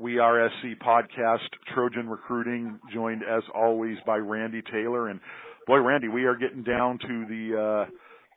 [0.00, 5.08] We are SC Podcast, Trojan Recruiting, joined as always by Randy Taylor.
[5.08, 5.20] And
[5.66, 7.90] boy, Randy, we are getting down to the uh,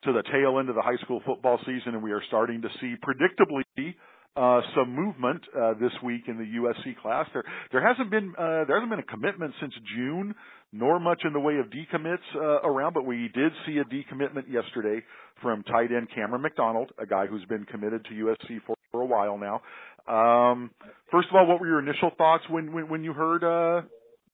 [0.04, 2.68] to the tail end of the high school football season, and we are starting to
[2.82, 3.96] see predictably
[4.36, 7.28] uh, some movement uh, this week in the USC class.
[7.32, 10.36] There there hasn't been uh, there hasn't been a commitment since June,
[10.74, 14.52] nor much in the way of decommits uh, around, but we did see a decommitment
[14.52, 15.02] yesterday
[15.42, 19.06] from tight end Cameron McDonald, a guy who's been committed to USC for, for a
[19.06, 19.62] while now.
[20.08, 20.72] Um,
[21.12, 23.82] first of all, what were your initial thoughts when when, when you heard uh,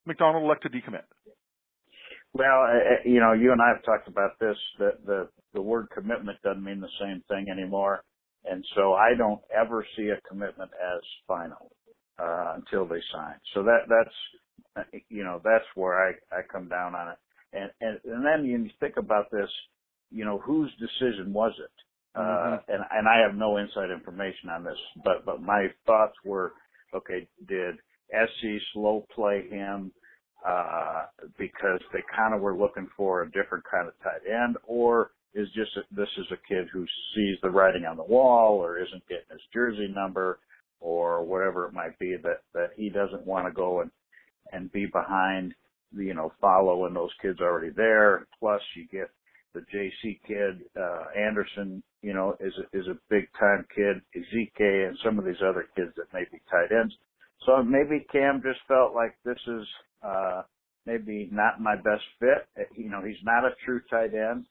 [0.06, 1.04] McDonald elect to decommit?
[2.34, 4.58] Well, uh, you know, you and I have talked about this.
[4.78, 8.04] The the the word commitment doesn't mean the same thing anymore,
[8.46, 11.72] and so I don't ever see a commitment as final
[12.20, 13.36] uh, until they sign.
[13.54, 14.16] So that that's
[14.76, 17.18] uh, you know that's where I I come down on it.
[17.54, 19.50] And and and then you think about this,
[20.12, 21.72] you know, whose decision was it?
[22.16, 22.72] Uh, mm-hmm.
[22.72, 26.54] and, and I have no inside information on this, but, but my thoughts were,
[26.94, 27.76] okay, did
[28.10, 29.92] SC slow play him,
[30.46, 31.06] uh,
[31.38, 35.48] because they kind of were looking for a different kind of tight end, or is
[35.54, 39.08] just, a, this is a kid who sees the writing on the wall or isn't
[39.08, 40.40] getting his jersey number
[40.82, 43.92] or whatever it might be that, that he doesn't want to go and,
[44.52, 45.54] and be behind,
[45.96, 48.26] you know, following those kids already there.
[48.40, 49.10] Plus you get
[49.54, 54.88] the JC kid, uh, Anderson, you know, is a, is a big time kid, Ezeike
[54.88, 56.94] and some of these other kids that may be tight ends.
[57.46, 59.68] So maybe Cam just felt like this is,
[60.04, 60.42] uh,
[60.86, 62.68] maybe not my best fit.
[62.76, 64.46] You know, he's not a true tight end.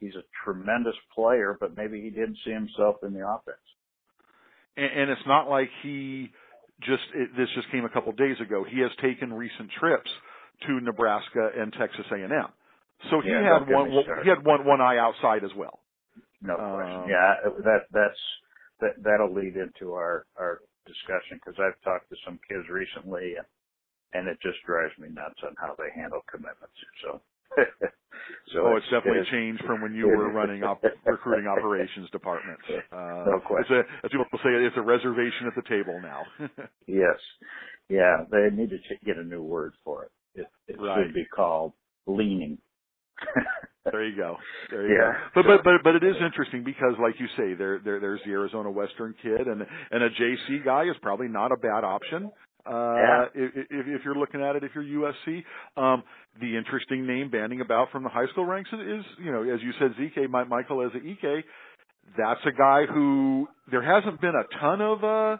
[0.00, 3.56] He's a tremendous player, but maybe he didn't see himself in the offense.
[4.76, 6.30] And, and it's not like he
[6.82, 8.64] just, it, this just came a couple days ago.
[8.68, 10.10] He has taken recent trips
[10.66, 12.30] to Nebraska and Texas A&M.
[13.10, 13.90] So he yeah, had one,
[14.22, 15.80] he had one, one eye outside as well.
[16.44, 17.02] No question.
[17.02, 18.22] Um, yeah, that that's
[18.80, 23.46] that that'll lead into our our discussion because I've talked to some kids recently and
[24.14, 26.76] and it just drives me nuts on how they handle commitments.
[27.02, 27.20] So.
[28.52, 32.08] so oh, it's, it's definitely it's, changed from when you were running op- recruiting operations
[32.10, 32.62] departments.
[32.92, 33.82] Uh, no question.
[33.82, 36.22] It's a, as people say, it's a reservation at the table now.
[36.86, 37.18] yes,
[37.88, 40.12] yeah, they need to get a new word for it.
[40.34, 41.06] It, it right.
[41.06, 41.72] should be called
[42.06, 42.58] leaning.
[43.84, 44.36] there you go.
[44.70, 45.12] There you yeah.
[45.12, 45.42] go.
[45.42, 48.32] But but but but it is interesting because, like you say, there there there's the
[48.32, 52.30] Arizona Western kid, and and a JC guy is probably not a bad option.
[52.66, 53.24] Uh, yeah.
[53.34, 55.44] if, if, if you're looking at it, if you're USC,
[55.76, 56.02] um,
[56.40, 59.60] the interesting name banding about from the high school ranks is, is you know, as
[59.60, 61.44] you said, Ezeike, Michael Ezeike.
[62.16, 65.36] That's a guy who there hasn't been a ton of uh,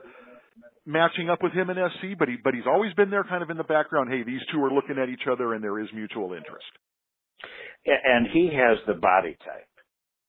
[0.84, 3.48] matching up with him in SC, but he but he's always been there, kind of
[3.48, 4.10] in the background.
[4.10, 6.66] Hey, these two are looking at each other, and there is mutual interest
[7.86, 9.68] and he has the body type.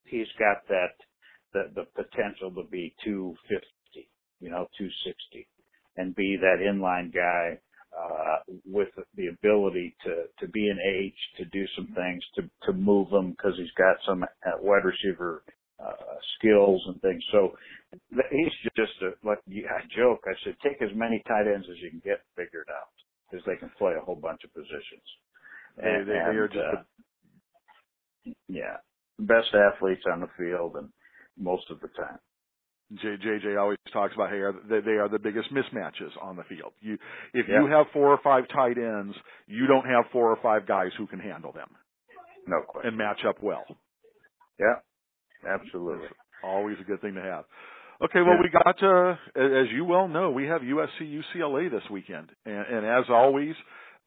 [0.05, 0.95] He's got that
[1.53, 5.47] the the potential to be 250, you know, 260,
[5.97, 7.61] and be that inline guy
[7.97, 12.73] uh, with the ability to to be an H, to do some things, to to
[12.73, 15.43] move them because he's got some uh, wide receiver
[15.79, 17.23] uh, skills and things.
[17.31, 17.57] So
[18.31, 20.21] he's just a like I joke.
[20.25, 22.93] I said take as many tight ends as you can get figured out
[23.29, 25.07] because they can play a whole bunch of positions.
[25.77, 26.83] And, they, they, they are just uh,
[28.47, 28.77] yeah,
[29.19, 30.89] best athletes on the field and
[31.37, 32.19] most of the time.
[32.93, 36.71] JJ always talks about hey, they are the biggest mismatches on the field.
[36.81, 36.97] You,
[37.33, 37.61] if yeah.
[37.61, 39.15] you have four or five tight ends,
[39.47, 41.69] you don't have four or five guys who can handle them.
[42.47, 42.89] No question.
[42.89, 43.65] And match up well.
[44.59, 44.75] Yeah,
[45.49, 46.05] absolutely.
[46.05, 46.13] It's
[46.43, 47.45] always a good thing to have.
[48.03, 48.41] Okay, well, yeah.
[48.43, 52.29] we got, uh, as you well know, we have USC UCLA this weekend.
[52.45, 53.55] And, and as always,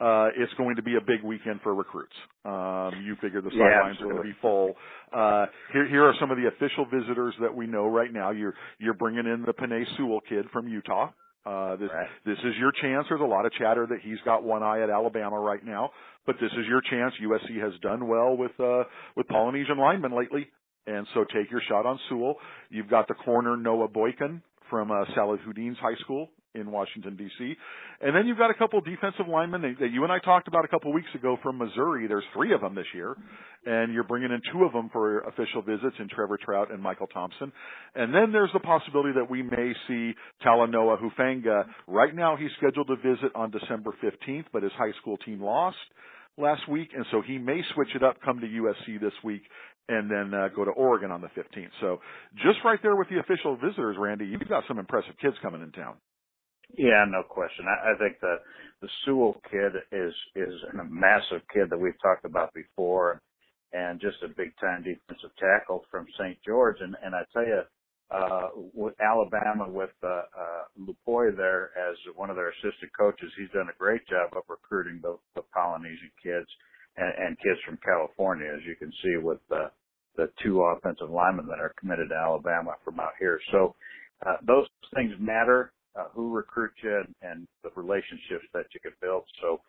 [0.00, 2.14] uh, it's going to be a big weekend for recruits.
[2.44, 4.74] Um, you figure the sidelines yeah, are going to be full.
[5.12, 8.30] Uh, here, here are some of the official visitors that we know right now.
[8.30, 11.10] You're you're bringing in the Penei Sewell kid from Utah.
[11.44, 12.06] Uh, this right.
[12.24, 13.06] this is your chance.
[13.08, 15.90] There's a lot of chatter that he's got one eye at Alabama right now,
[16.26, 17.14] but this is your chance.
[17.22, 18.84] USC has done well with uh,
[19.16, 20.46] with Polynesian linemen lately,
[20.86, 22.36] and so take your shot on Sewell.
[22.70, 27.54] You've got the corner Noah Boykin from uh, Salahuddin's high school in Washington D.C.
[28.00, 30.68] And then you've got a couple defensive linemen that, you and I talked about a
[30.68, 32.06] couple weeks ago from Missouri.
[32.06, 33.16] There's three of them this year,
[33.66, 37.06] and you're bringing in two of them for official visits in Trevor Trout and Michael
[37.08, 37.52] Thompson.
[37.94, 40.14] And then there's the possibility that we may see
[40.44, 41.64] Talanoa Hufanga.
[41.86, 45.76] Right now, he's scheduled to visit on December 15th, but his high school team lost
[46.36, 49.42] last week, and so he may switch it up, come to USC this week,
[49.88, 51.70] and then uh, go to Oregon on the 15th.
[51.80, 52.00] So
[52.36, 55.72] just right there with the official visitors, Randy, you've got some impressive kids coming in
[55.72, 55.94] town.
[56.76, 57.66] Yeah, no question.
[57.68, 58.36] I, I think the
[58.82, 63.22] the Sewell kid is is a massive kid that we've talked about before,
[63.72, 66.36] and just a big time defensive tackle from St.
[66.46, 66.76] George.
[66.80, 67.62] And and I tell you,
[68.10, 73.32] uh, with Alabama with uh, uh, Lupoi there as one of their assistant coaches.
[73.38, 76.48] He's done a great job of recruiting the, the Polynesian kids
[76.96, 79.70] and, and kids from California, as you can see with the
[80.16, 83.40] the two offensive linemen that are committed to Alabama from out here.
[83.52, 83.74] So
[84.26, 85.72] uh, those things matter.
[85.98, 89.24] Uh, who recruits you and, and the relationships that you can build.
[89.42, 89.60] So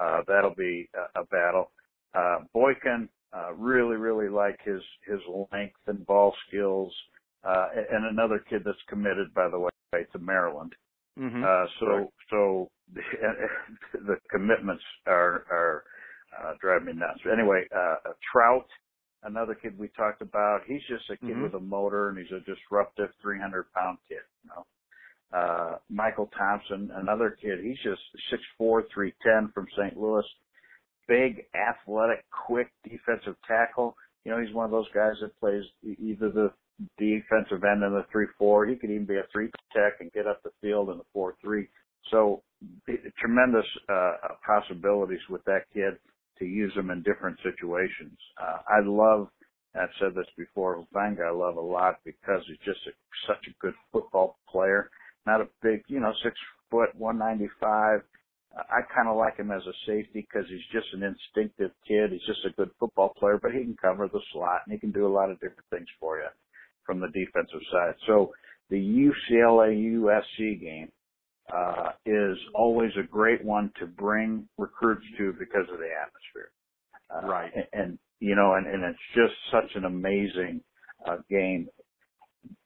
[0.00, 1.70] uh, that'll be a, a battle.
[2.12, 5.20] Uh, Boykin, uh, really, really like his his
[5.52, 6.92] length and ball skills.
[7.44, 10.74] Uh, and another kid that's committed, by the way, to Maryland.
[11.18, 11.44] Mm-hmm.
[11.44, 12.06] Uh, so right.
[12.30, 13.00] so the,
[14.06, 15.84] the commitments are are
[16.42, 17.20] uh, driving me nuts.
[17.32, 17.96] Anyway, uh,
[18.32, 18.66] Trout,
[19.22, 20.60] another kid we talked about.
[20.66, 21.42] He's just a kid mm-hmm.
[21.42, 24.18] with a motor, and he's a disruptive 300 pound kid.
[24.42, 24.66] You know.
[25.32, 27.58] Uh, Michael Thompson, another kid.
[27.62, 28.00] He's just
[28.30, 29.96] six four, three ten from St.
[29.96, 30.24] Louis.
[31.08, 33.96] Big, athletic, quick defensive tackle.
[34.24, 36.52] You know, he's one of those guys that plays either the
[36.98, 38.66] defensive end in the three four.
[38.66, 41.36] He could even be a three tech and get up the field in the four
[41.42, 41.68] three.
[42.10, 42.42] So
[43.18, 44.12] tremendous uh,
[44.44, 45.94] possibilities with that kid
[46.38, 48.16] to use him in different situations.
[48.40, 49.28] Uh, I love.
[49.74, 50.78] I've said this before.
[50.78, 52.92] Hufanga I love a lot because he's just a,
[53.26, 54.90] such a good football player.
[55.26, 56.36] Not a big, you know, six
[56.70, 58.00] foot, 195.
[58.56, 62.12] I kind of like him as a safety because he's just an instinctive kid.
[62.12, 64.92] He's just a good football player, but he can cover the slot and he can
[64.92, 66.28] do a lot of different things for you
[66.84, 67.94] from the defensive side.
[68.06, 68.32] So
[68.70, 70.90] the UCLA USC game
[71.52, 76.50] uh, is always a great one to bring recruits to because of the atmosphere.
[77.10, 77.52] Uh, right.
[77.54, 80.62] And, and, you know, and, and it's just such an amazing
[81.06, 81.68] uh, game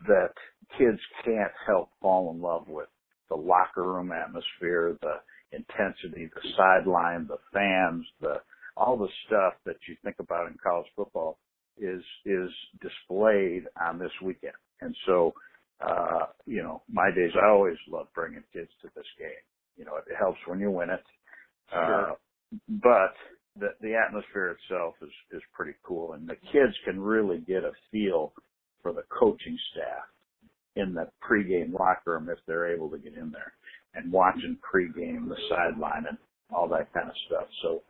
[0.07, 0.33] that
[0.79, 2.89] kids can't help fall in love with.
[3.29, 5.21] The locker room atmosphere, the
[5.53, 8.41] intensity, the sideline, the fans, the
[8.77, 11.39] all the stuff that you think about in college football
[11.79, 12.51] is is
[12.81, 14.55] displayed on this weekend.
[14.81, 15.35] And so,
[15.81, 19.45] uh, you know, my days I always love bringing kids to this game.
[19.77, 21.03] You know, it helps when you win it.
[21.71, 22.11] Sure.
[22.11, 22.15] Uh,
[22.69, 23.15] but
[23.59, 27.73] the the atmosphere itself is is pretty cool, and the kids can really get a
[27.93, 28.33] feel
[28.83, 30.05] for the coaching staff
[30.77, 33.53] in the pregame locker room if they're able to get in there
[33.95, 36.19] and watching pregame, the sideline, and
[36.53, 37.49] all that kind of stuff.
[37.63, 37.83] So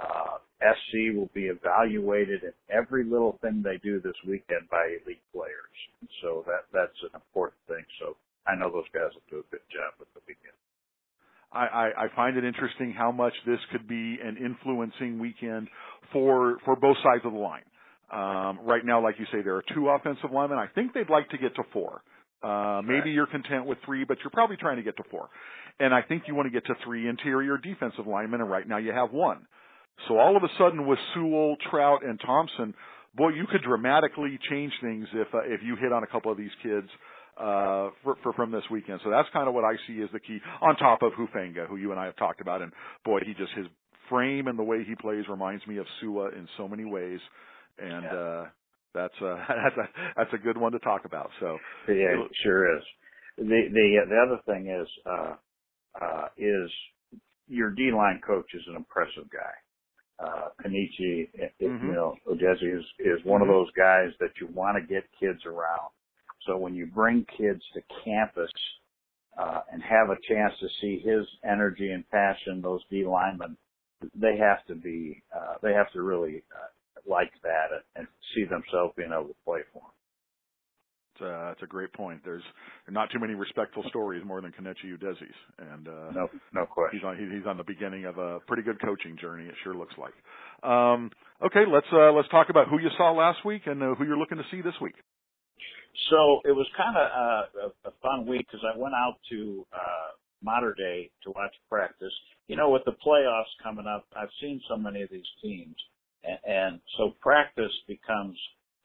[0.00, 5.22] uh, SC will be evaluated in every little thing they do this weekend by elite
[5.32, 5.76] players.
[6.00, 7.84] And so that that's an important thing.
[8.00, 8.16] So
[8.46, 10.56] I know those guys will do a good job with the weekend.
[11.52, 15.68] I, I, find it interesting how much this could be an influencing weekend
[16.12, 17.62] for for both sides of the line.
[18.12, 20.58] Um, right now, like you say, there are two offensive linemen.
[20.58, 21.94] I think they'd like to get to four.
[21.94, 25.28] Uh, maybe you're content with three, but you're probably trying to get to four.
[25.78, 28.78] And I think you want to get to three interior defensive linemen, and right now
[28.78, 29.46] you have one.
[30.08, 32.74] So all of a sudden with Sewell, Trout, and Thompson,
[33.14, 36.38] boy, you could dramatically change things if uh, if you hit on a couple of
[36.38, 36.88] these kids
[37.38, 39.00] uh, for, for from this weekend.
[39.04, 40.38] So that's kind of what I see as the key.
[40.60, 42.72] On top of Hufanga, who you and I have talked about, and
[43.04, 43.66] boy, he just his
[44.08, 47.20] frame and the way he plays reminds me of Sua in so many ways,
[47.78, 48.14] and yeah.
[48.14, 48.46] uh,
[48.96, 51.30] that's uh, that's a that's a good one to talk about.
[51.40, 51.58] So
[51.88, 52.82] yeah, it sure is.
[53.38, 55.34] The the the other thing is uh,
[56.02, 56.70] uh, is
[57.48, 59.52] your D line coach is an impressive guy
[60.18, 61.28] uh, Kenechi,
[61.62, 61.86] mm-hmm.
[61.86, 63.50] you know, Udeze is, is one mm-hmm.
[63.50, 65.90] of those guys that you want to get kids around.
[66.46, 68.50] So when you bring kids to campus,
[69.38, 73.54] uh, and have a chance to see his energy and passion, those D linemen,
[74.14, 76.68] they have to be, uh, they have to really, uh,
[77.08, 79.94] like that and, see themselves being able to play for him.
[81.14, 82.20] It's a, a great point.
[82.24, 82.42] There's
[82.90, 86.98] not too many respectful stories more than Kenechi Udeze's, and uh, no, no question.
[86.98, 89.46] He's on he's on the beginning of a pretty good coaching journey.
[89.46, 90.12] It sure looks like.
[90.68, 91.10] Um,
[91.42, 94.18] okay, let's uh, let's talk about who you saw last week and uh, who you're
[94.18, 94.96] looking to see this week.
[96.10, 99.64] So it was kind of uh, a, a fun week because I went out to
[99.72, 102.12] uh, Mater Dei to watch practice.
[102.48, 105.74] You know, with the playoffs coming up, I've seen so many of these teams,
[106.44, 108.36] and, so practice becomes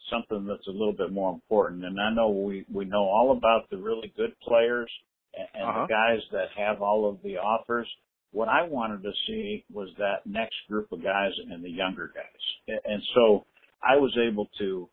[0.09, 1.85] something that's a little bit more important.
[1.85, 4.91] And I know we we know all about the really good players
[5.37, 5.81] and, and uh-huh.
[5.81, 7.87] the guys that have all of the offers.
[8.31, 12.79] What I wanted to see was that next group of guys and the younger guys.
[12.85, 13.45] And so
[13.83, 14.89] I was able to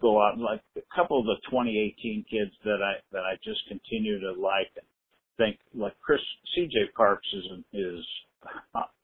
[0.00, 4.20] go out like a couple of the 2018 kids that I that I just continue
[4.20, 4.86] to like and
[5.36, 6.20] think like Chris
[6.56, 8.04] CJ Parks is is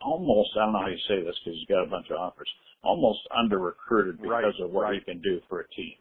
[0.01, 2.49] almost I don't know how you say this because he's got a bunch of offers
[2.83, 4.95] almost under recruited because right, of what right.
[4.95, 5.95] he can do for a team.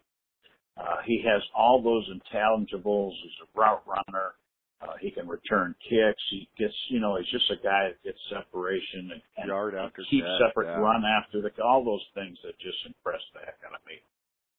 [0.78, 3.12] Uh, he has all those intangibles.
[3.24, 4.34] He's a route runner.
[4.80, 6.22] Uh, he can return kicks.
[6.30, 10.04] He gets, you know, he's just a guy that gets separation and, and Yard after
[10.08, 10.78] keep that, separate, yeah.
[10.78, 13.98] run after the, all those things that just impress the heck out of me.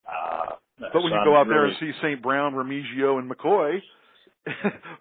[0.09, 0.57] Uh,
[0.93, 2.21] But when you go out really, there and see St.
[2.21, 3.79] Brown, Remigio, and McCoy,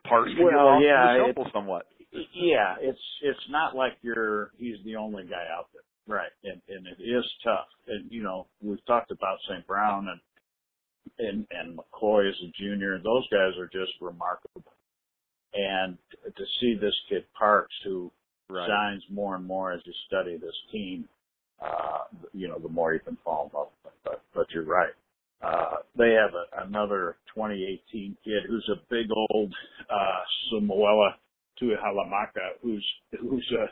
[0.08, 1.88] parts well, yeah, the shuffle somewhat.
[2.34, 5.82] Yeah, it's it's not like you're he's the only guy out there.
[6.08, 6.32] Right.
[6.44, 7.68] And and it is tough.
[7.88, 9.66] And you know, we've talked about St.
[9.68, 10.20] Brown and
[11.20, 13.00] and and McCoy as a junior.
[13.04, 14.74] Those guys are just remarkable.
[15.54, 18.12] And to see this kid Parks, who
[18.50, 18.68] right.
[18.68, 21.08] shines more and more as you study this team,
[21.62, 23.94] uh, you know, the more you can fall in love with.
[24.04, 24.94] But but you're right.
[25.42, 29.54] Uh, they have a, another 2018 kid who's a big old
[29.90, 30.22] uh,
[31.62, 32.86] Samuela Tuihalamaka, who's
[33.20, 33.68] who's a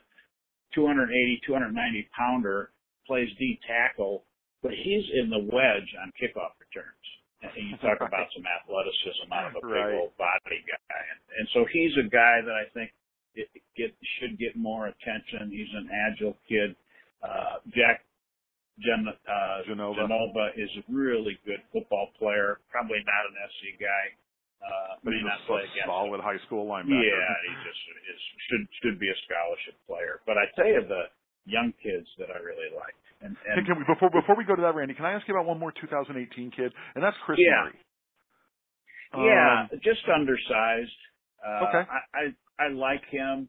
[0.73, 2.71] 280, 290 pounder,
[3.07, 4.23] plays D tackle,
[4.61, 7.05] but he's in the wedge on kickoff returns.
[7.41, 9.95] And you talk about some athleticism out of a big right.
[9.95, 12.91] old body guy, and, and so he's a guy that I think
[13.35, 15.51] it get should get more attention.
[15.51, 16.75] He's an agile kid.
[17.23, 18.05] Uh, Jack
[18.79, 20.03] Gen, uh, Genova.
[20.03, 22.59] Genova is a really good football player.
[22.71, 24.05] Probably not an SC guy.
[24.65, 26.25] Uh, but he's not a play against solid him.
[26.25, 26.97] high school linebacker.
[26.97, 30.25] Yeah, he just is should should be a scholarship player.
[30.25, 31.05] But I tell you, the
[31.45, 32.97] young kids that I really like.
[33.21, 35.27] And, and hey, can we, before before we go to that, Randy, can I ask
[35.29, 36.17] you about one more 2018
[36.51, 37.69] kid, and that's Chris yeah.
[37.69, 37.77] Murray.
[39.29, 40.99] Yeah, um, just undersized.
[41.39, 41.83] Uh, okay.
[41.85, 42.23] I, I
[42.57, 43.47] I like him.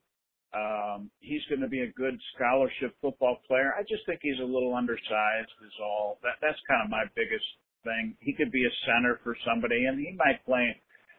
[0.54, 3.75] Um, he's going to be a good scholarship football player.
[3.76, 5.52] I just think he's a little undersized.
[5.64, 6.38] Is all that.
[6.40, 7.49] That's kind of my biggest
[7.82, 8.16] thing.
[8.20, 10.76] He could be a center for somebody, and he might play.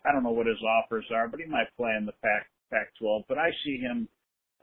[0.08, 3.24] I don't know what his offers are, but he might play in the Pac Pac-12.
[3.28, 4.08] But I see him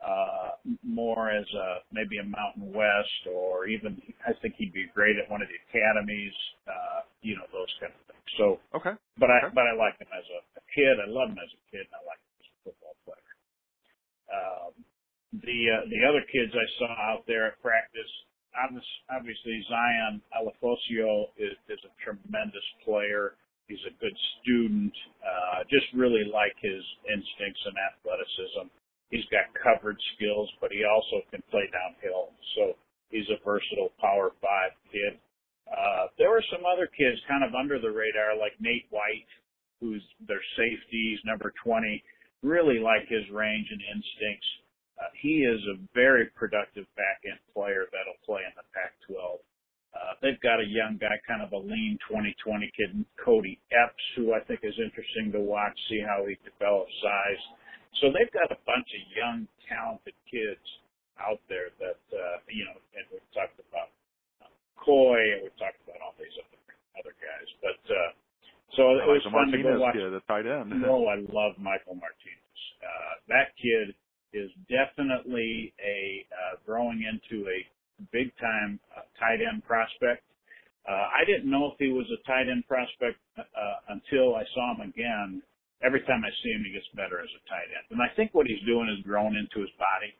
[0.01, 5.15] uh, more as a maybe a Mountain West, or even I think he'd be great
[5.17, 6.33] at one of the academies.
[6.67, 8.29] Uh, you know those kind of things.
[8.37, 8.93] So, okay.
[9.17, 9.53] But I okay.
[9.53, 10.97] but I like him as a, a kid.
[11.01, 13.31] I love him as a kid, and I like him as a football player.
[14.29, 14.73] Um,
[15.41, 18.11] the uh, the other kids I saw out there at practice,
[19.09, 23.35] obviously Zion Alafosio is, is a tremendous player.
[23.67, 24.93] He's a good student.
[25.69, 28.69] Just really like his instincts and athleticism.
[29.09, 32.33] He's got coverage skills, but he also can play downhill.
[32.57, 32.73] So
[33.09, 35.17] he's a versatile power five kid.
[35.69, 39.29] Uh, there were some other kids kind of under the radar, like Nate White,
[39.81, 42.03] who's their safeties, number 20
[42.45, 44.49] really like his range and instincts.
[45.01, 49.41] Uh, he is a very productive back end player that'll play in the Pac-12.
[50.05, 54.37] Uh, they've got a young guy, kind of a lean 2020 kid, Cody Epps, who
[54.37, 57.41] I think is interesting to watch, see how he develops size.
[58.01, 60.61] So they've got a bunch of young, talented kids
[61.17, 63.89] out there that, uh, you know, and we've talked about
[64.45, 66.61] uh, Coy, and we've talked about all these other,
[67.01, 67.49] other guys.
[67.65, 68.11] But, uh,
[68.77, 69.97] so it was fun Martinez to go watch.
[69.97, 70.69] Kid, the tight end.
[70.85, 72.61] no, I love Michael Martinez.
[72.77, 73.97] Uh, that kid
[74.35, 77.63] is definitely a uh, growing into a
[78.11, 80.23] big time uh, tight end prospect.
[80.85, 84.75] Uh, I didn't know if he was a tight end prospect uh, until I saw
[84.77, 85.41] him again.
[85.83, 88.33] Every time I see him, he gets better as a tight end, and I think
[88.33, 90.15] what he's doing is growing into his body.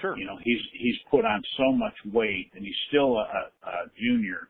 [0.00, 0.16] Sure.
[0.18, 4.48] You know, he's he's put on so much weight, and he's still a, a junior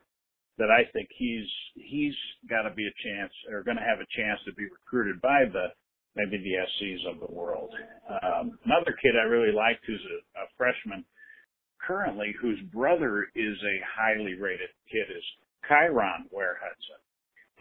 [0.57, 2.15] that I think he's he's
[2.49, 5.45] got to be a chance or going to have a chance to be recruited by
[5.51, 5.75] the
[6.15, 7.69] maybe the SCs of the world.
[8.07, 11.03] Um, another kid I really liked who's a, a freshman
[11.85, 15.23] currently, whose brother is a highly rated kid, is
[15.69, 17.01] Kyron Ware Hudson.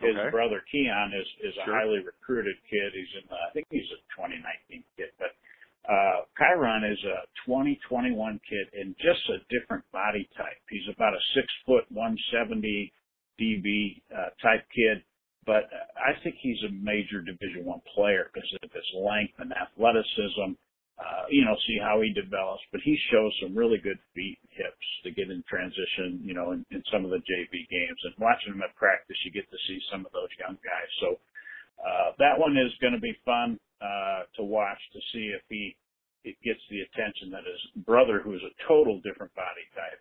[0.02, 0.30] His okay.
[0.30, 1.74] brother Keon is is a sure.
[1.74, 2.92] highly recruited kid.
[2.92, 5.32] He's in the, I think he's a 2019 kid, but
[5.86, 10.58] uh, Kyron is a 2021 kid in just a different body type.
[10.68, 12.92] He's about a six foot, 170
[13.38, 15.04] DB uh, type kid,
[15.46, 20.56] but I think he's a major Division One player because of his length and athleticism.
[20.94, 24.52] Uh, you know, see how he develops, but he shows some really good feet and
[24.54, 27.98] hips to get in transition, you know, in, in some of the JV games.
[28.06, 30.90] And watching him at practice, you get to see some of those young guys.
[31.02, 31.18] So
[31.82, 35.74] uh, that one is going to be fun uh, to watch to see if he
[36.24, 40.00] it gets the attention that his brother, who is a total different body type,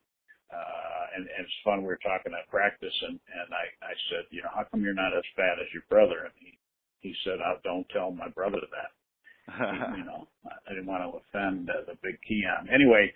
[0.56, 1.84] uh, and, and it's fun.
[1.84, 4.96] We were talking at practice, and and I I said, you know, how come you're
[4.96, 6.30] not as fat as your brother?
[6.30, 6.54] And he
[7.02, 8.94] he said, oh, don't tell my brother that.
[9.98, 12.70] You know, I didn't want to offend uh, the big Keon.
[12.74, 13.12] Anyway,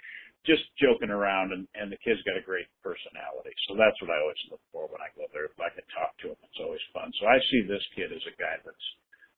[0.45, 4.19] just joking around, and and the kid's got a great personality, so that's what I
[4.23, 5.51] always look for when I go there.
[5.51, 7.11] If I can talk to him, it's always fun.
[7.19, 8.87] So I see this kid as a guy that's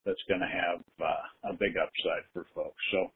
[0.05, 2.79] that's going to have uh, a big upside for folks.
[2.91, 3.11] So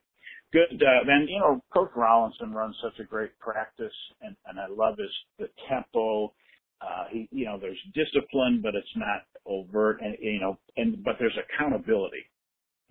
[0.51, 0.73] good.
[0.81, 4.97] Uh, then you know, Coach Rollinson runs such a great practice, and and I love
[4.97, 6.33] his the tempo.
[6.81, 11.15] Uh, he, you know, there's discipline, but it's not overt, and you know, and but
[11.19, 12.25] there's accountability.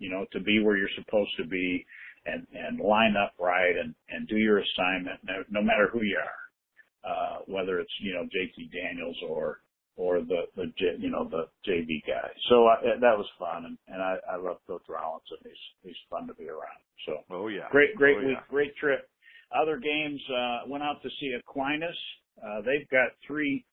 [0.03, 1.85] You know, to be where you're supposed to be,
[2.25, 6.19] and and line up right, and and do your assignment, no, no matter who you
[6.19, 9.61] are, uh, whether it's you know JT Daniels or
[9.95, 12.29] or the the J, you know the JV guy.
[12.49, 16.09] So I, that was fun, and, and I, I love Coach Rollins, and he's he's
[16.09, 16.81] fun to be around.
[17.05, 18.43] So oh yeah, great great oh, week, yeah.
[18.49, 19.07] great trip.
[19.53, 21.95] Other games uh, went out to see Aquinas.
[22.43, 23.63] Uh, they've got three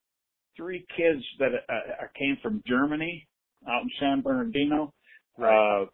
[0.57, 3.27] three kids that uh, came from Germany
[3.69, 4.93] out in San Bernardino.
[5.39, 5.83] Right.
[5.83, 5.87] Uh,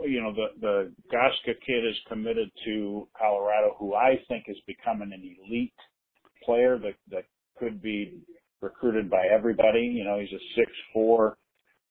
[0.00, 5.12] you know, the, the Goska kid is committed to Colorado, who I think is becoming
[5.12, 5.72] an elite
[6.44, 7.24] player that, that
[7.58, 8.18] could be
[8.60, 9.80] recruited by everybody.
[9.80, 11.38] You know, he's a six four,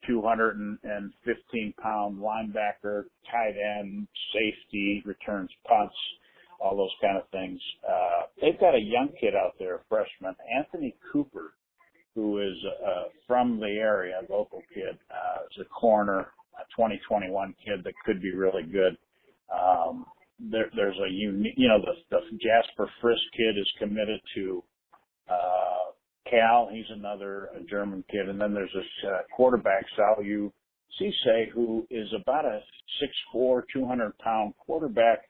[0.06, 5.96] two hundred and fifteen pound linebacker, tight end, safety, returns punts,
[6.60, 7.60] all those kind of things.
[7.88, 11.54] Uh, they've got a young kid out there, a freshman, Anthony Cooper,
[12.16, 16.28] who is uh, from the area, local kid, uh, is a corner,
[16.76, 18.98] 2021 kid that could be really good.
[19.54, 20.06] Um,
[20.40, 24.64] there, there's a unique, you know, the, the Jasper Frisk kid is committed to
[25.30, 25.92] uh,
[26.30, 26.70] Cal.
[26.72, 30.52] He's another a German kid, and then there's this uh, quarterback Salu
[31.00, 32.62] Cisse, who is about a
[33.36, 35.30] 6'4", 200 pound quarterback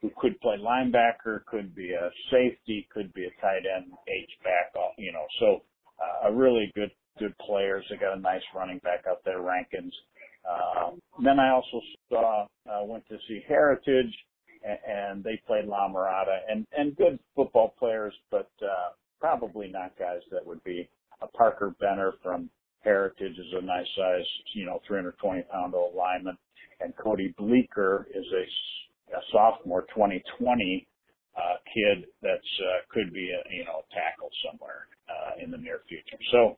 [0.00, 4.74] who could play linebacker, could be a safety, could be a tight end, H back,
[4.98, 5.24] you know.
[5.38, 5.62] So
[6.00, 7.84] uh, a really good good players.
[7.88, 9.94] They got a nice running back up there, Rankins.
[10.48, 14.12] Um, then I also saw uh, went to see Heritage,
[14.64, 19.98] and, and they played La Mirada, and and good football players, but uh, probably not
[19.98, 20.88] guys that would be
[21.20, 26.36] a Parker Benner from Heritage is a nice size, you know, 320 pound old lineman,
[26.80, 30.86] and Cody Bleeker is a, a sophomore 2020
[31.36, 35.80] uh, kid that's uh, could be a you know tackle somewhere uh, in the near
[35.88, 36.18] future.
[36.30, 36.56] So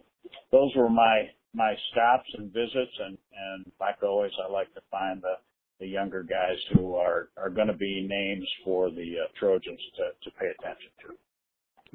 [0.50, 5.22] those were my my stops and visits, and and like always, I like to find
[5.22, 5.34] the
[5.80, 10.30] the younger guys who are are going to be names for the uh, Trojans to
[10.30, 11.14] to pay attention to.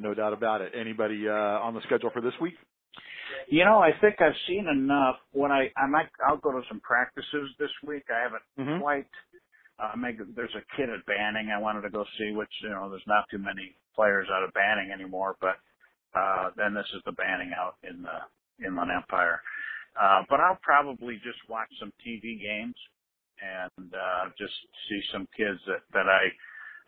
[0.02, 0.72] No doubt about it.
[0.76, 2.56] Anybody uh, on the schedule for this week?
[3.50, 5.18] You know, I think I've seen enough.
[5.32, 8.04] When I I might I'll go to some practices this week.
[8.10, 8.82] I haven't mm-hmm.
[8.82, 9.08] quite.
[9.80, 12.90] Uh, make, there's a kid at Banning I wanted to go see, which you know
[12.90, 15.56] there's not too many players out of Banning anymore, but
[16.14, 18.20] uh, then this is the Banning out in the
[18.66, 19.42] Inland Empire.
[20.00, 22.76] Uh, but I'll probably just watch some TV games
[23.42, 24.54] and uh, just
[24.90, 26.24] see some kids that that I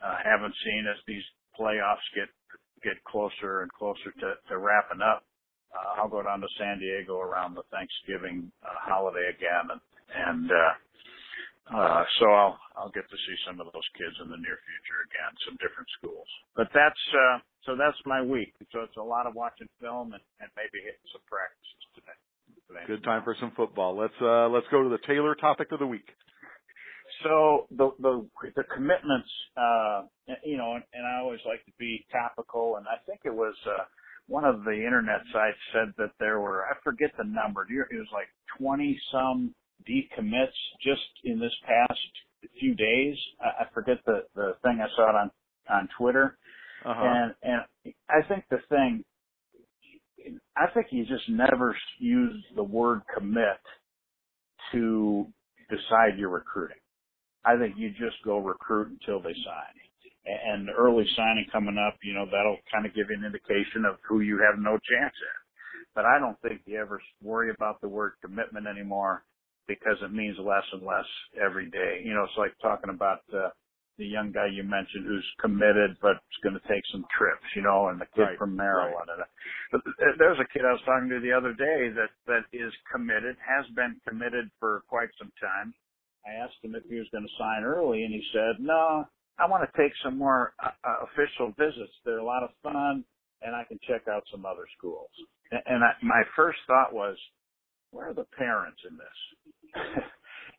[0.06, 1.24] uh, haven't seen as these
[1.60, 2.30] playoffs get
[2.84, 5.24] get closer and closer to, to wrapping up.
[5.74, 9.82] Uh, I'll go down to San Diego around the Thanksgiving uh, holiday again, and
[10.16, 10.74] and uh,
[11.72, 15.00] uh, so I'll I'll get to see some of those kids in the near future
[15.08, 16.28] again, some different schools.
[16.56, 18.54] But that's uh, so that's my week.
[18.76, 22.18] So it's a lot of watching film and, and maybe hitting some practices today.
[22.68, 22.84] today.
[22.88, 23.96] Good time for some football.
[23.96, 26.08] Let's uh, let's go to the Taylor topic of the week.
[27.24, 30.12] So the the the commitments, uh,
[30.44, 33.56] you know, and, and I always like to be topical, and I think it was
[33.68, 33.84] uh,
[34.28, 37.64] one of the internet sites said that there were I forget the number.
[37.70, 39.54] It was like twenty some
[39.90, 42.00] decommits just in this past
[42.60, 43.16] few days.
[43.40, 45.32] I, I forget the the thing I saw it on
[45.70, 46.38] on Twitter,
[46.86, 47.04] uh-huh.
[47.04, 49.04] and and I think the thing,
[50.58, 53.62] I think you just never use the word commit
[54.72, 55.28] to
[55.70, 56.78] decide your recruiting.
[57.46, 59.76] I think you just go recruit until they sign.
[60.24, 63.98] And early signing coming up, you know, that'll kind of give you an indication of
[64.08, 65.42] who you have no chance at.
[65.96, 69.24] But I don't think you ever worry about the word commitment anymore
[69.68, 71.08] because it means less and less
[71.40, 72.02] every day.
[72.04, 73.50] You know, it's like talking about uh,
[73.98, 77.62] the young guy you mentioned who's committed but is going to take some trips, you
[77.62, 79.08] know, and the kid right, from Maryland.
[79.08, 79.28] Right.
[79.72, 79.82] But
[80.18, 83.66] there's a kid I was talking to the other day that that is committed, has
[83.76, 85.74] been committed for quite some time
[86.26, 89.06] I asked him if he was going to sign early, and he said, "No,
[89.40, 91.94] I want to take some more uh, uh, official visits.
[92.06, 93.04] They're a lot of fun,
[93.42, 95.10] and I can check out some other schools."
[95.52, 97.18] And, and I, my first thought was,
[97.92, 100.04] "Where are the parents in this?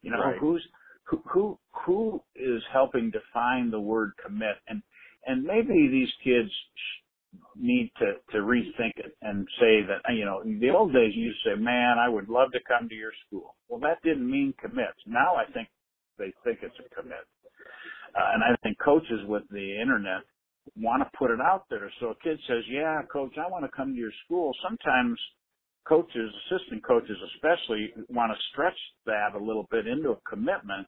[0.03, 0.39] you know, right.
[0.39, 0.67] who's
[1.05, 4.83] who, who who is helping define the word commit?" And
[5.27, 6.51] and maybe these kids
[7.57, 11.33] need to to rethink it and say that you know in the old days you
[11.45, 14.93] say man i would love to come to your school well that didn't mean commit
[15.07, 15.69] now i think
[16.19, 17.25] they think it's a commit
[18.17, 20.21] uh, and i think coaches with the internet
[20.77, 23.77] want to put it out there so a kid says yeah coach i want to
[23.77, 25.19] come to your school sometimes
[25.87, 30.87] coaches assistant coaches especially want to stretch that a little bit into a commitment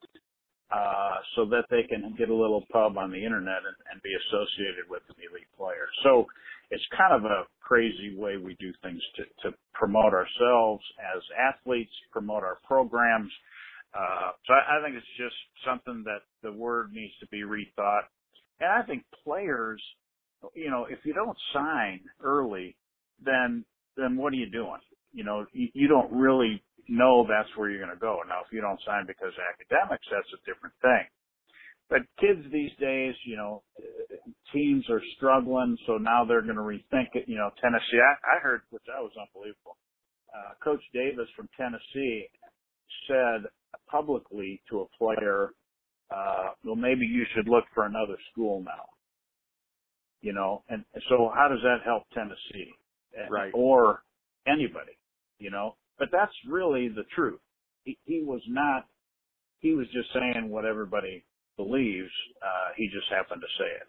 [0.73, 4.11] uh, so that they can get a little pub on the internet and, and be
[4.27, 5.87] associated with an elite player.
[6.03, 6.27] So
[6.71, 11.93] it's kind of a crazy way we do things to, to promote ourselves as athletes,
[12.13, 13.31] promote our programs.
[13.95, 18.11] Uh, so I, I think it's just something that the word needs to be rethought.
[18.61, 19.83] And I think players,
[20.55, 22.77] you know, if you don't sign early,
[23.25, 23.65] then
[23.97, 24.81] then what are you doing?
[25.15, 28.21] you know, you, you don't really know that's where you're going to go.
[28.29, 31.07] Now, if you don't sign because of academics, that's a different thing.
[31.89, 33.63] But kids these days, you know,
[34.53, 37.25] teams are struggling, so now they're going to rethink it.
[37.29, 39.79] You know, Tennessee, I, I heard, which I was unbelievable.
[40.35, 42.27] Uh, Coach Davis from Tennessee
[43.07, 43.47] said
[43.89, 45.51] publicly to a player,
[46.11, 48.91] uh, well, maybe you should look for another school now.
[50.23, 52.73] You know, and so how does that help Tennessee?
[53.31, 53.53] Right.
[53.55, 54.03] Or
[54.47, 54.99] anybody,
[55.39, 55.77] you know?
[55.99, 57.41] But that's really the truth.
[57.85, 58.87] He, he was not,
[59.61, 61.25] he was just saying what everybody
[61.57, 62.11] believes.
[62.43, 63.89] Uh, he just happened to say it.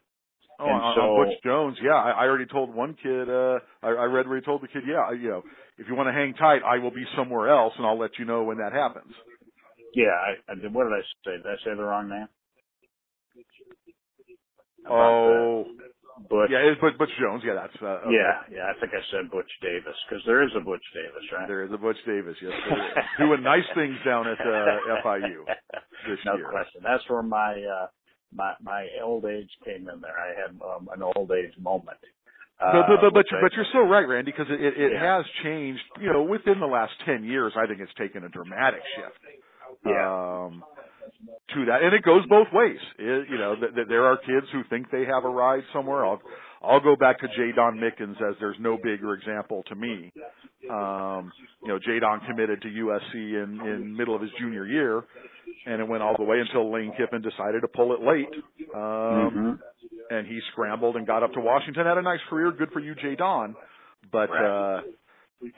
[0.59, 3.29] Oh, and on, so, on Butch Jones, yeah, I, I already told one kid.
[3.29, 5.43] uh I, I read where he told the kid, yeah, you know,
[5.77, 8.25] if you want to hang tight, I will be somewhere else, and I'll let you
[8.25, 9.13] know when that happens.
[9.93, 10.73] Yeah, I, I did.
[10.73, 11.38] What did I say?
[11.38, 12.27] Did I say the wrong name?
[14.89, 15.65] oh,
[16.17, 16.49] Butch.
[16.49, 17.43] Yeah, it's Butch, Butch Jones.
[17.45, 17.75] Yeah, that's.
[17.82, 18.15] Uh, okay.
[18.15, 18.71] Yeah, yeah.
[18.71, 21.47] I think I said Butch Davis because there is a Butch Davis, right?
[21.47, 22.38] There is a Butch Davis.
[22.41, 22.54] Yes,
[23.19, 25.43] doing nice things down at uh, FIU
[26.08, 26.47] this no year.
[26.47, 26.82] No question.
[26.84, 27.88] That's where my uh,
[28.34, 30.15] my my old age came in there.
[30.15, 31.99] I had um, an old age moment.
[32.60, 34.91] Uh, but but but, but, you're, but you're so right, Randy, because it it, it
[34.93, 35.17] yeah.
[35.17, 35.84] has changed.
[35.99, 39.19] You know, within the last ten years, I think it's taken a dramatic shift.
[39.86, 40.45] Yeah.
[40.47, 40.63] Um,
[41.53, 42.79] to that, and it goes both ways.
[42.97, 46.05] It, you know, th- th- there are kids who think they have a ride somewhere.
[46.05, 46.21] I'll
[46.63, 50.11] I'll go back to Jaydon Mickens as there's no bigger example to me.
[50.69, 55.03] Um, you know, Jaydon committed to USC in in middle of his junior year,
[55.65, 58.33] and it went all the way until Lane Kiffin decided to pull it late.
[58.73, 59.51] Um, mm-hmm.
[60.09, 61.85] And he scrambled and got up to Washington.
[61.85, 62.51] Had a nice career.
[62.51, 63.55] Good for you, Jaydon.
[64.11, 64.77] But right.
[64.77, 64.81] uh,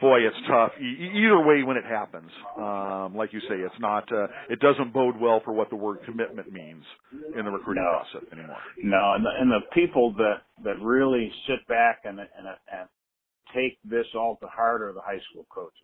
[0.01, 0.71] boy, it's tough.
[0.79, 4.11] E- either way, when it happens, um, like you say, it's not.
[4.11, 7.99] Uh, it doesn't bode well for what the word commitment means in the recruiting no.
[7.99, 8.57] process anymore.
[8.83, 12.89] No, and the, and the people that that really sit back and and and
[13.55, 15.81] take this all to heart are the high school coaches.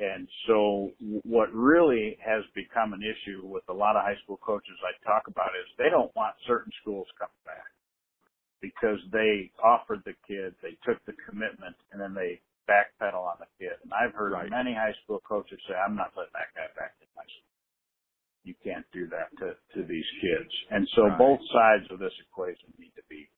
[0.00, 0.90] And so
[1.22, 5.28] what really has become an issue with a lot of high school coaches I talk
[5.28, 7.68] about is they don't want certain schools coming back
[8.62, 13.50] because they offered the kid, they took the commitment, and then they backpedal on the
[13.58, 13.76] kid.
[13.82, 14.50] And I've heard right.
[14.50, 17.50] many high school coaches say, I'm not letting that guy back in high school.
[18.44, 20.50] You can't do that to, to these kids.
[20.70, 21.18] And so right.
[21.18, 23.28] both sides of this equation need to be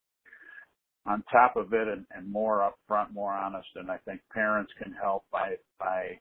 [1.06, 3.68] on top of it and, and more upfront, more honest.
[3.76, 6.18] And I think parents can help by, by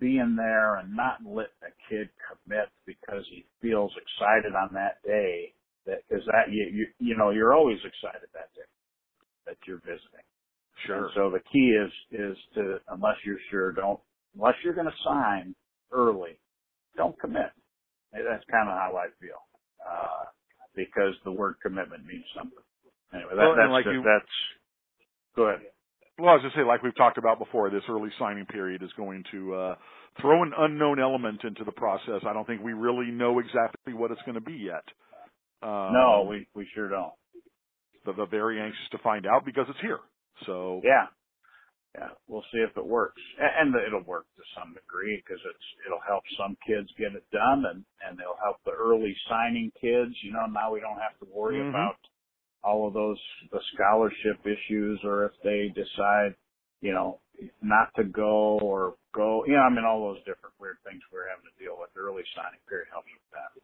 [0.00, 5.52] being there and not letting a kid commit because he feels excited on that day
[5.86, 8.64] that, cause that, you, you, you know, you're always excited that day
[9.46, 10.24] that you're visiting.
[10.86, 10.96] Sure.
[10.96, 14.00] And so the key is is to unless you're sure, don't
[14.34, 15.54] unless you're going to sign
[15.92, 16.38] early,
[16.96, 17.50] don't commit.
[18.12, 19.42] That's kind of how I feel,
[19.82, 20.24] uh,
[20.76, 22.62] because the word commitment means something.
[23.12, 24.34] Anyway, that, well, that's like you, that's
[25.34, 25.66] go ahead.
[26.18, 28.90] Well, I was just say, like we've talked about before, this early signing period is
[28.96, 29.74] going to uh,
[30.20, 32.22] throw an unknown element into the process.
[32.24, 34.84] I don't think we really know exactly what it's going to be yet.
[35.60, 37.12] Um, no, we we sure don't.
[38.04, 39.98] But they're very anxious to find out because it's here.
[40.46, 41.06] So yeah,
[41.94, 46.02] yeah, we'll see if it works, and it'll work to some degree because it's it'll
[46.02, 50.10] help some kids get it done, and and it'll help the early signing kids.
[50.26, 51.70] You know, now we don't have to worry mm-hmm.
[51.70, 52.02] about
[52.66, 53.20] all of those
[53.52, 56.34] the scholarship issues, or if they decide,
[56.82, 57.22] you know,
[57.62, 59.46] not to go or go.
[59.46, 61.94] You know, I mean, all those different weird things we're having to deal with.
[61.94, 63.54] The early signing period helps with that.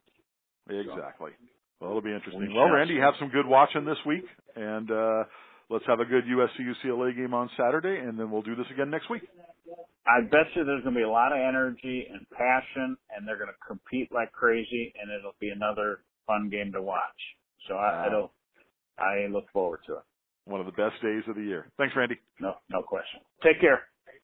[0.71, 1.35] Exactly.
[1.35, 2.47] So, well, it'll be interesting.
[2.47, 4.23] We well, Randy, you have some good watching this week,
[4.55, 4.87] and.
[4.87, 5.27] uh
[5.71, 8.89] let's have a good USC UCLA game on Saturday, and then we'll do this again
[8.89, 9.23] next week.
[10.05, 13.37] I bet you there's going to be a lot of energy and passion, and they're
[13.37, 16.99] going to compete like crazy, and it'll be another fun game to watch.
[17.67, 18.31] So I, it'll,
[18.99, 20.03] I look forward to it.
[20.45, 21.67] One of the best days of the year.
[21.77, 22.19] Thanks, Randy.
[22.39, 23.21] No, no question.
[23.43, 23.83] Take care.